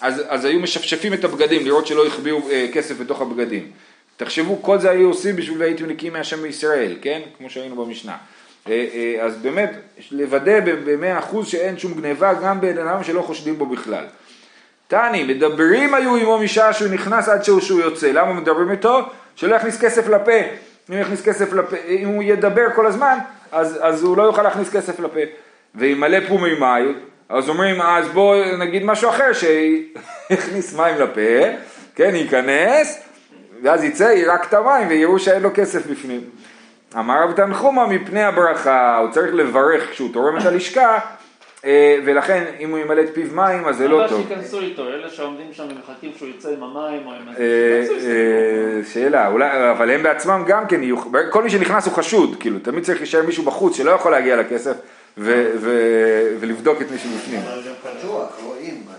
[0.01, 3.71] אז, אז היו משפשפים את הבגדים, לראות שלא החביאו אה, כסף בתוך הבגדים.
[4.17, 7.21] תחשבו, כל זה היו עושים בשביל והייתם נקיים מהשם בישראל, כן?
[7.39, 8.17] כמו שראינו במשנה.
[8.69, 9.71] אה, אה, אז באמת,
[10.11, 14.05] לוודא במאה אחוז שאין שום גניבה גם בין אדם שלא חושדים בו בכלל.
[14.89, 18.13] תני, מדברים היו עמו משעה שהוא נכנס עד שהוא, שהוא יוצא.
[18.13, 19.01] למה מדברים איתו?
[19.37, 20.33] שלא יכניס כסף לפה.
[20.91, 23.19] אם הוא יכניס כסף לפה, אם הוא ידבר כל הזמן,
[23.53, 25.21] אז, אז הוא לא יוכל להכניס כסף לפה.
[25.75, 26.99] וימלא פומי מים,
[27.29, 31.21] אז אומרים, אז בואו נגיד משהו אחר, שיכניס מים לפה,
[31.95, 33.03] כן, ייכנס,
[33.63, 36.21] ואז יצא, יירק את המים ויראו שאין לו כסף בפנים.
[36.94, 40.99] אמר רב תנחומה מפני הברכה, הוא צריך לברך כשהוא תורם את הלשכה,
[41.64, 44.27] אה, ולכן אם הוא ימלא את פיו מים אז זה לא אבל טוב.
[44.29, 47.35] שייכנסו איתו, אלה שעומדים שם ומחכים שהוא יצא עם המים או עם אה.
[47.38, 50.96] אה, שאלה, אולי, אבל הם בעצמם גם כן יהיו,
[51.31, 54.77] כל מי שנכנס הוא חשוד, כאילו, תמיד צריך להישאר מישהו בחוץ שלא יכול להגיע לכסף
[56.40, 57.40] ולבדוק את מי שבפנים.
[57.40, 57.61] אבל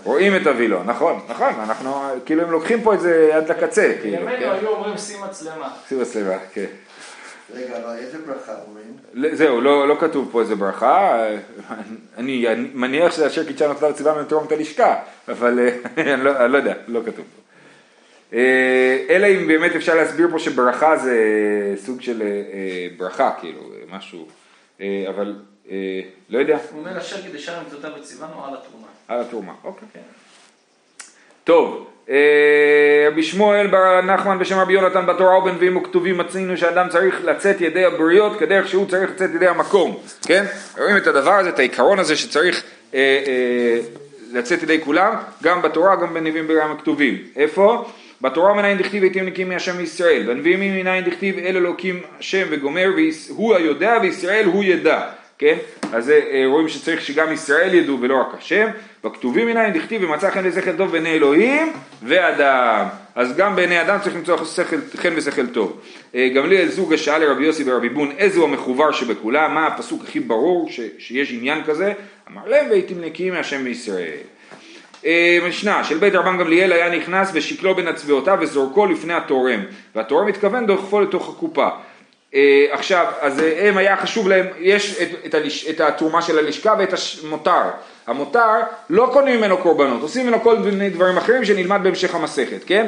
[0.04, 0.36] רואים.
[0.36, 4.50] את הווילון, נכון, נכון, אנחנו, כאילו הם לוקחים פה את זה עד לקצה, כאילו, כן.
[4.50, 5.68] היו אומרים שים מצלמה.
[5.88, 6.66] שים מצלמה, כן.
[7.54, 8.96] רגע, אבל איזה ברכה אומרים?
[9.36, 11.24] זהו, לא, לא כתוב פה איזה ברכה,
[12.16, 14.96] אני אני מניח שזה אשר קידשנו תלת ציווה לתרום את הלשכה,
[15.28, 15.76] אבל אה,
[16.14, 17.42] אני, לא, אני לא יודע, לא כתוב פה.
[18.32, 21.16] אה, אלא אם באמת אפשר להסביר פה שברכה זה
[21.76, 24.28] סוג של אה, ברכה, כאילו, משהו,
[25.08, 25.36] אבל
[26.28, 28.86] לא יודע, הוא אומר אשר קידשנו מיתותיו וציוונו על התרומה.
[29.08, 29.88] על התרומה, אוקיי.
[31.44, 32.14] טוב, אה,
[33.08, 37.84] רבי שמואל בר נחמן בשם רבי יונתן בתורה ובנביאים וכתובים מצינו שאדם צריך לצאת ידי
[37.84, 40.44] הבריות כדרך שהוא צריך לצאת ידי המקום, כן?
[40.78, 42.62] רואים את הדבר הזה, את העיקרון הזה שצריך
[42.94, 43.78] אה, אה,
[44.32, 47.18] לצאת ידי כולם, גם בתורה, גם בנביאים וגם הכתובים.
[47.36, 47.84] איפה?
[48.20, 52.90] בתורה מנין דכתיב הייתם נקיים מהשם מישראל, בנביאים מנין דכתיב אל אלוקים השם וגומר,
[53.28, 55.00] והוא היודע וישראל הוא ידע.
[55.38, 55.56] כן?
[55.92, 58.68] אז אה, רואים שצריך שגם ישראל ידעו ולא רק השם.
[59.04, 62.86] בכתובים מנין דכתיב ומצא חן ושכל טוב בעיני אלוהים ואדם.
[63.14, 65.80] אז גם בעיני אדם צריך למצוא שכל, חן ושכל טוב.
[66.14, 70.20] אה, גמליאל זוג שאל לרבי יוסי ורבי בון איזה הוא המחובר שבכולם, מה הפסוק הכי
[70.20, 71.92] ברור ש, שיש עניין כזה?
[72.30, 74.16] אמר להם והייתם נקיים מהשם מישראל.
[75.06, 79.60] אה, משנה של בית רבן גמליאל היה נכנס ושקלו בין אצבעותיו וזורקו לפני התורם
[79.94, 81.68] והתורם התכוון דוחפו לתוך הקופה
[82.70, 86.74] עכשיו, אז אה, הם היה חשוב להם, יש את, את, הלש, את התרומה של הלשכה
[86.78, 87.62] ואת המותר.
[88.06, 88.60] המותר,
[88.90, 92.86] לא קונים ממנו קורבנות, עושים ממנו כל מיני דברים אחרים שנלמד בהמשך המסכת, כן?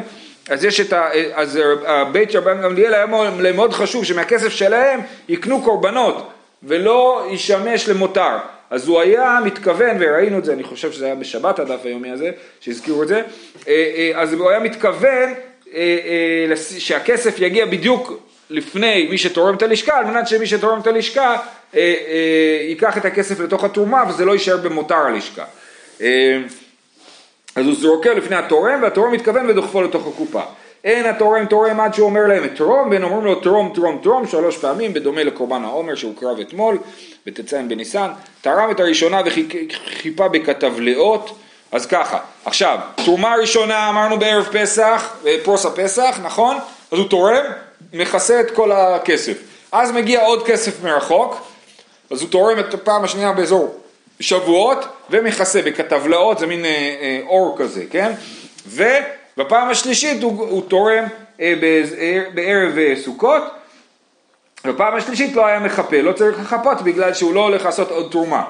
[0.48, 1.09] אז יש את ה...
[1.35, 3.07] אז הבית רבן גמליאל היה
[3.53, 6.31] מאוד, חשוב שמהכסף שלהם יקנו קורבנות
[6.62, 8.37] ולא ישמש למותר.
[8.70, 12.31] אז הוא היה מתכוון, וראינו את זה, אני חושב שזה היה בשבת הדף היומי הזה,
[12.61, 13.22] שהזכירו את זה, אה,
[13.68, 15.35] אה, אז הוא היה מתכוון
[15.74, 21.32] אה, שהכסף יגיע בדיוק לפני מי שתורם את הלשכה, על מנת שמי שתורם את הלשכה
[21.32, 21.36] אה,
[21.74, 25.44] אה, ייקח את הכסף לתוך התרומה וזה לא יישאר במותר הלשכה.
[26.00, 26.38] אה,
[27.56, 30.42] אז הוא זורקה לפני התורם והתורם מתכוון ודוחפו לתוך הקופה.
[30.84, 34.26] אין התורם תורם עד שהוא אומר להם את תרום, בין אומרים לו תרום תרום תרום
[34.26, 36.78] שלוש פעמים בדומה לקורבן העומר שהוקרב אתמול
[37.26, 38.10] בט"ז בניסן,
[38.40, 41.38] תרם את הראשונה וחיפה בכתבלאות,
[41.72, 46.56] אז ככה, עכשיו, תרומה ראשונה אמרנו בערב פסח, פרוס הפסח, נכון?
[46.92, 47.44] אז הוא תורם,
[47.93, 49.37] מכסה את כל הכסף.
[49.73, 51.37] אז מגיע עוד כסף מרחוק,
[52.11, 53.81] אז הוא תורם את הפעם השנייה באזור
[54.21, 58.12] שבועות ומכסה בכתבלאות, זה מין אה, אה, אור כזה, כן?
[58.66, 61.05] ובפעם השלישית הוא, הוא תורם
[61.40, 61.55] אה,
[62.35, 63.43] בערב אה, סוכות,
[64.64, 68.45] בפעם השלישית לא היה מכפה, לא צריך לחפות בגלל שהוא לא הולך לעשות עוד תרומה.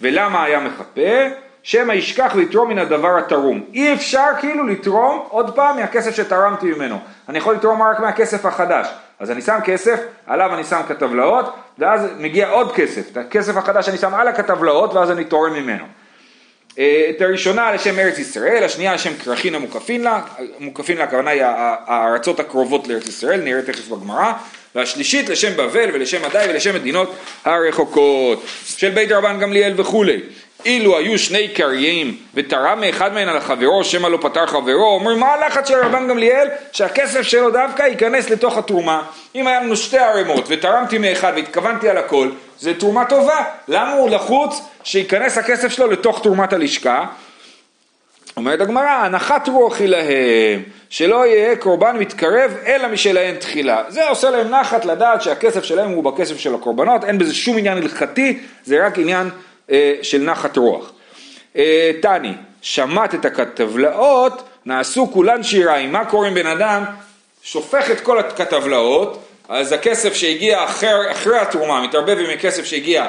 [0.00, 1.47] ולמה היה מכפה?
[1.62, 3.64] שמא ישכח לתרום מן הדבר התרום.
[3.74, 6.98] אי אפשר כאילו לתרום עוד פעם מהכסף שתרמתי ממנו.
[7.28, 8.86] אני יכול לתרום רק מהכסף החדש.
[9.20, 13.12] אז אני שם כסף, עליו אני שם כתבלאות, ואז מגיע עוד כסף.
[13.12, 15.84] את הכסף החדש אני שם על הכתבלאות, ואז אני תורם ממנו.
[16.78, 20.20] אה, את הראשונה לשם ארץ ישראל, השנייה לשם כרכין המוקפין לה,
[20.60, 21.42] מוקפין לה הכוונה היא
[21.86, 24.32] הארצות הקרובות לארץ ישראל, נראה תכף בגמרא,
[24.74, 28.42] והשלישית לשם בבל ולשם עדי ולשם מדינות הרחוקות,
[28.76, 30.20] של בית רבן גמליאל וכולי.
[30.64, 35.26] אילו היו שני קריים ותרם מאחד מהן על חברו שמא לא פטר חברו אומרים מה
[35.26, 36.48] הלחץ של רבן גמליאל?
[36.72, 39.02] שהכסף שלו דווקא ייכנס לתוך התרומה.
[39.34, 43.44] אם היה לנו שתי ערימות ותרמתי מאחד והתכוונתי על הכל זה תרומה טובה.
[43.68, 47.04] למה הוא לחוץ שייכנס הכסף שלו לתוך תרומת הלשכה
[48.38, 53.84] אומרת הגמרא, הנחת רוח היא להם, שלא יהיה קורבן מתקרב אלא משלהם תחילה.
[53.88, 57.78] זה עושה להם נחת לדעת שהכסף שלהם הוא בכסף של הקורבנות, אין בזה שום עניין
[57.78, 59.30] הלכתי, זה רק עניין
[59.70, 60.92] אה, של נחת רוח.
[61.56, 65.92] אה, תני, שמט את הכתבלאות, נעשו כולן שיריים.
[65.92, 66.84] מה קורה אם בן אדם
[67.42, 73.06] שופך את כל הכתבלאות, אז הכסף שהגיע אחר, אחרי התרומה מתערבב עם הכסף שהגיע,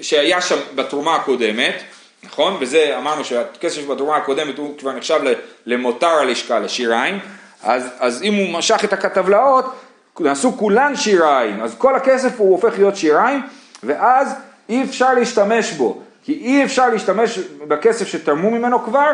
[0.00, 1.82] שהיה שם בתרומה הקודמת,
[2.24, 2.56] נכון?
[2.60, 5.20] וזה אמרנו שהכסף בתרומה הקודמת הוא כבר נחשב
[5.66, 7.18] למותר הלשכה, לשיריים,
[7.62, 9.74] אז, אז אם הוא משך את הכתבלאות,
[10.20, 13.42] נעשו כולן שיריים, אז כל הכסף הוא הופך להיות שיריים,
[13.82, 14.34] ואז
[14.68, 19.12] אי אפשר להשתמש בו, כי אי אפשר להשתמש בכסף שתרמו ממנו כבר,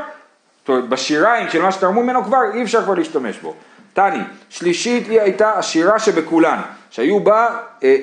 [0.69, 3.55] בשיריים של מה שתרמו ממנו כבר, אי אפשר כבר להשתמש בו.
[3.93, 4.19] תני,
[4.51, 7.49] שלישית היא הייתה השירה שבכולן, שהיו בה
[7.85, 7.97] אה,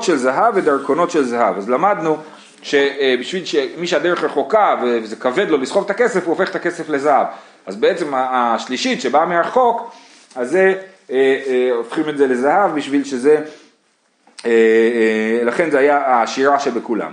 [0.00, 1.58] של זהב ודרכונות של זהב.
[1.58, 2.16] אז למדנו
[2.62, 7.26] שבשביל שמי שהדרך רחוקה וזה כבד לו לסחוב את הכסף, הוא הופך את הכסף לזהב.
[7.66, 9.92] אז בעצם השלישית שבאה מרחוק,
[10.36, 10.74] אז זה,
[11.10, 13.44] אה, אה, הופכים את זה לזהב בשביל שזה,
[14.46, 17.12] אה, לכן זה היה השירה שבכולם.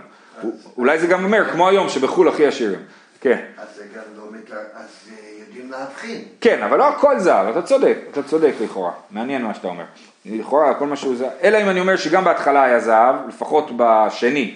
[0.78, 2.80] אולי זה גם אומר, כמו היום, שבחו"ל הכי עשירים.
[3.22, 3.46] כן.
[3.58, 4.56] אז זה גם לא מתר...
[4.76, 5.10] אז
[5.48, 6.22] יודעים להבחין.
[6.42, 8.92] כן, אבל לא הכל זהב, אתה צודק, אתה צודק לכאורה.
[9.12, 9.84] מעניין מה שאתה אומר.
[10.26, 14.56] לכאורה, כל מה שהוא זהב, אלא אם אני אומר שגם בהתחלה היה זהב, לפחות בשני.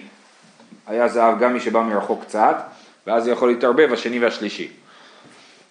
[0.86, 2.56] היה זהב גם מי שבא מרחוק קצת,
[3.06, 4.68] ואז זה יכול להתערבב השני והשלישי.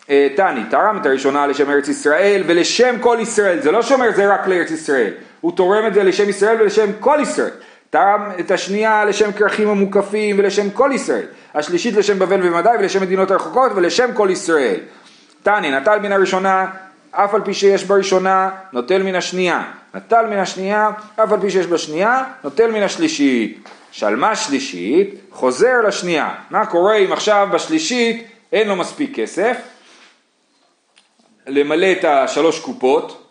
[0.09, 4.33] אה, תני, תרם את הראשונה לשם ארץ ישראל ולשם כל ישראל, זה לא שאומר זה
[4.33, 7.51] רק לארץ ישראל, הוא תורם את זה לשם ישראל ולשם כל ישראל.
[7.89, 13.31] תרם את השנייה לשם כרכים המוקפים ולשם כל ישראל, השלישית לשם בבל ומדי ולשם מדינות
[13.31, 14.79] הרחוקות ולשם כל ישראל.
[15.43, 16.65] תני, נטל מן הראשונה
[17.11, 19.63] אף על פי שיש בראשונה, נוטל מן השנייה.
[19.95, 23.69] נטל מן השנייה, אף על פי שיש בשנייה, נוטל מן השלישית.
[23.91, 26.35] שלמה שלישית, חוזר לשנייה.
[26.49, 29.57] מה קורה אם עכשיו בשלישית אין לו מספיק כסף
[31.47, 33.27] למלא את השלוש קופות,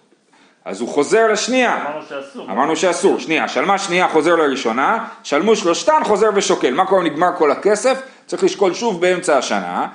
[0.65, 1.85] אז הוא חוזר לשנייה.
[1.87, 2.51] אמרנו שאסור.
[2.51, 6.75] אמרנו שאסור, שנייה, שלמה שנייה חוזר לראשונה, שלמו שלושתן חוזר ושוקל.
[6.75, 8.03] מה קורה אם נגמר כל הכסף?
[8.27, 9.87] צריך לשקול שוב באמצע השנה.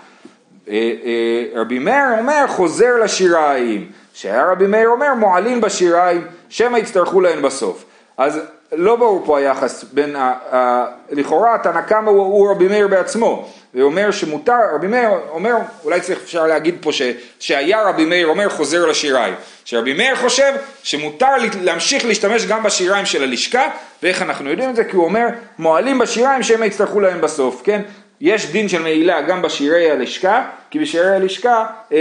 [0.70, 7.22] אה, אה, רבי מאיר אומר חוזר לשיריים, שהיה רבי מאיר אומר מועלים בשיריים, שמא יצטרכו
[7.22, 7.86] להן בסוף.
[8.18, 8.40] אז
[8.72, 13.50] לא ברור פה היחס בין, ה, ה, לכאורה תנא קמא הוא, הוא רבי מאיר בעצמו,
[13.74, 17.02] ואומר שמותר, רבי מאיר אומר, אולי צריך אפשר להגיד פה ש,
[17.40, 19.34] שהיה רבי מאיר אומר חוזר לשיריים,
[19.66, 21.28] שרבי מאיר חושב שמותר
[21.62, 23.64] להמשיך להשתמש גם בשיריים של הלשכה,
[24.04, 24.84] ואיך אנחנו יודעים את זה?
[24.84, 25.28] כי הוא אומר
[25.60, 27.82] מועלים בשיריים שהם יצטרכו להם בסוף, כן?
[28.22, 31.98] יש דין של מעילה גם בשירי הלשכה, כי בשירי הלשכה, אה, אה,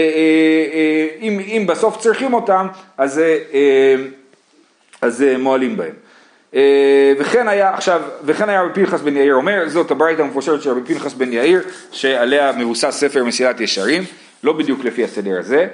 [0.74, 2.66] אה, אם, אם בסוף צריכים אותם,
[2.98, 3.20] אז,
[5.00, 6.03] אז מועלים בהם.
[6.54, 10.70] אה, וכן היה עכשיו, וכן היה רבי פנחס בן יאיר אומר, זאת הברייתא המפושרת של
[10.70, 11.60] רבי פנחס בן יאיר,
[11.92, 14.02] שעליה מבוסס ספר מסילת ישרים,
[14.44, 15.66] לא בדיוק לפי הסדר הזה,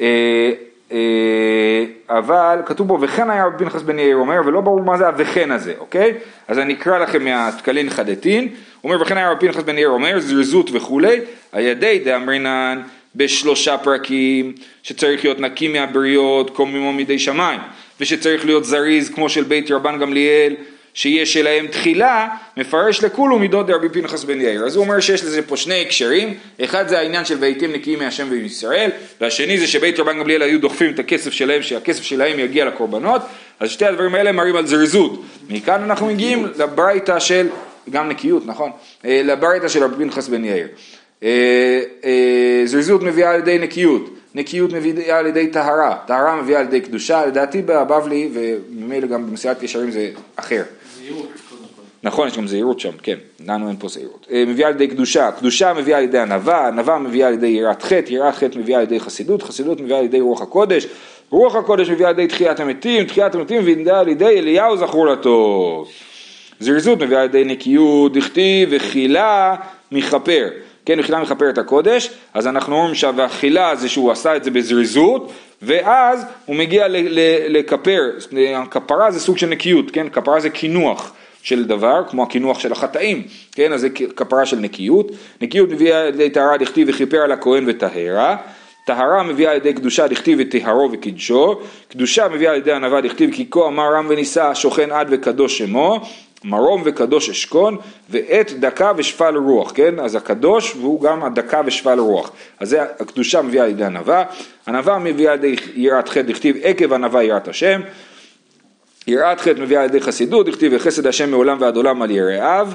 [0.00, 0.50] אה,
[0.92, 5.08] אה, אבל כתוב בו וכן היה רבי פנחס בן יאיר אומר, ולא ברור מה זה
[5.08, 6.14] ה"וכן" הזה, אוקיי?
[6.48, 8.48] אז אני אקרא לכם מהתקלין חדתין,
[8.80, 11.20] הוא אומר וכן היה רבי פנחס בן יאיר אומר, זריזות וכולי,
[11.52, 12.82] הידי דאמרינן
[13.16, 14.52] בשלושה פרקים,
[14.82, 17.60] שצריך להיות נקי מהבריות, קוממו מידי שמיים.
[18.00, 20.54] ושצריך להיות זריז כמו של בית רבן גמליאל,
[20.94, 24.64] שיש שלהם תחילה, מפרש לכולו מידות דרבי פנחס בן יאיר.
[24.64, 26.34] אז הוא אומר שיש לזה פה שני הקשרים,
[26.64, 30.90] אחד זה העניין של והייתם נקיים מהשם ומישראל, והשני זה שבית רבן גמליאל היו דוחפים
[30.90, 33.22] את הכסף שלהם, שהכסף שלהם יגיע לקורבנות,
[33.60, 35.22] אז שתי הדברים האלה מראים על זריזות.
[35.48, 37.46] מכאן אנחנו מגיעים לברייתא של,
[37.90, 38.70] גם נקיות, נכון?
[39.04, 40.68] אה, לברייתא של רבי פנחס בן יאיר.
[41.22, 44.19] אה, אה, זריזות מביאה על ידי נקיות.
[44.34, 49.62] נקיות מביאה על ידי טהרה, טהרה מביאה על ידי קדושה, לדעתי בבבלי וממילא גם במסיעת
[49.62, 50.62] ישרים זה אחר.
[50.98, 51.28] זהירות.
[52.02, 53.16] נכון, יש גם זהירות שם, כן,
[53.46, 54.26] לנו אין פה זהירות.
[54.32, 57.82] אה, מביאה על ידי קדושה, קדושה מביאה על ידי ענווה, ענווה מביאה על ידי יראת
[57.82, 60.86] חטא, יראת חטא מביאה על ידי חסידות, חסידות מביאה על ידי רוח הקודש,
[61.30, 65.88] רוח הקודש מביאה על ידי תחיית המתים, תחיית המתים מביאה על ידי אליהו זכור לטוב.
[66.60, 69.54] זריזות מביאה על ידי נקיות, דכתיב וחילה
[69.92, 70.48] מכפר.
[70.84, 75.32] כן, מחילה מכפר את הקודש, אז אנחנו אומרים שהחילה זה שהוא עשה את זה בזריזות,
[75.62, 76.86] ואז הוא מגיע
[77.48, 78.00] לכפר,
[78.70, 81.12] כפרה זה סוג של נקיות, כן, כפרה זה קינוח
[81.42, 86.08] של דבר, כמו הקינוח של החטאים, כן, אז זה כפרה של נקיות, נקיות מביאה על
[86.08, 88.36] ידי טהרה דכתיב וכיפר על הכהן וטהרה,
[88.84, 93.46] טהרה מביאה על ידי קדושה דכתיב וטהרו וקדשו, קדושה מביאה על ידי ענווה דכתיב כי
[93.50, 96.00] כה אמר רם ונישא שוכן עד וקדוש שמו,
[96.44, 97.76] מרום וקדוש אשכון
[98.10, 100.00] ועת דקה ושפל רוח, כן?
[100.00, 102.32] אז הקדוש והוא גם הדקה ושפל רוח.
[102.60, 104.24] אז זה הקדושה מביאה על ידי ענווה,
[104.68, 107.80] ענווה מביאה על ידי יראת חטא דכתיב עקב ענווה יראת השם,
[109.06, 112.68] יראת חטא מביאה על ידי חסידות, דכתיב וחסד השם מעולם ועד עולם על יראיו,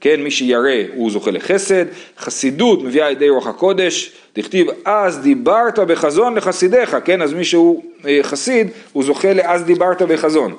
[0.00, 1.84] כן, מי שירא הוא זוכה לחסד,
[2.18, 7.84] חסידות מביאה על ידי רוח הקודש, דכתיב אז דיברת בחזון לחסידיך, כן, אז מי שהוא
[8.06, 10.54] אה, חסיד הוא זוכה לאז דיברת בחזון.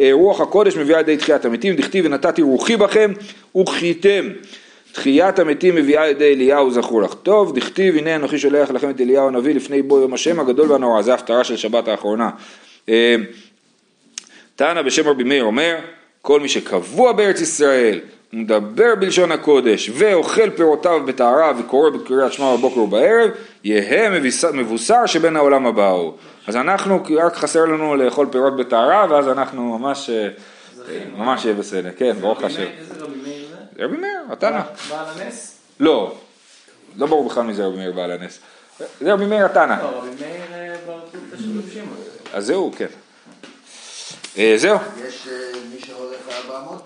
[0.00, 3.12] אה, רוח הקודש מביאה ידי תחיית המתים, דכתיב ונתתי רוחי בכם
[3.56, 4.28] וחייתם.
[4.92, 9.28] תחיית המתים מביאה ידי אליהו זכור לך טוב, דכתיב הנה אנוכי שולח לכם את אליהו
[9.28, 12.30] הנביא לפני בוא יום השם הגדול והנורא, זה ההפטרה של שבת האחרונה.
[12.88, 13.16] אה,
[14.56, 15.76] תנא בשם רבי מאיר אומר,
[16.22, 18.00] כל מי שקבוע בארץ ישראל,
[18.32, 23.30] מדבר בלשון הקודש ואוכל פירותיו בטהרה וקורא בקריאת שמע בבוקר ובערב,
[23.64, 24.10] יהא
[24.52, 26.12] מבוסר שבין העולם הבא הוא.
[26.46, 30.28] אז אנחנו, רק חסר לנו לאכול פירות בטהרה, ואז אנחנו ממש, אה,
[31.16, 31.90] ממש יהיה בסדר.
[31.96, 32.62] כן, ברוך השם.
[32.78, 33.84] איזה רבי מאיר זה?
[33.84, 34.60] רבי מאיר, התנא.
[34.88, 35.58] בעל הנס?
[35.80, 36.14] לא,
[36.96, 38.38] לא ברור בכלל מי זה רבי מאיר בעל הנס.
[39.00, 39.74] זה רבי מאיר התנא.
[39.82, 41.96] לא, רבי מאיר אה, רבי שמעון.
[42.32, 42.86] אז זהו, כן.
[44.38, 44.78] אה, זהו.
[45.08, 45.28] יש
[45.74, 46.82] מי שהולך 400